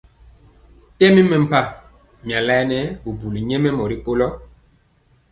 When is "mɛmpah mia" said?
1.29-2.39